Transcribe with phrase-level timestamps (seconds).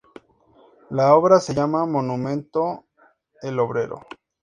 [0.89, 2.85] La obra se llama: Monumento
[3.43, 4.07] el Obrero.